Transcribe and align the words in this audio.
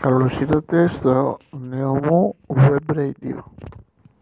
Καλώς 0.00 0.40
ήρθατε 0.40 0.88
στο 0.88 1.36
νέο 1.50 1.94
μου 1.94 2.36
web 2.54 2.96
radio. 2.96 3.38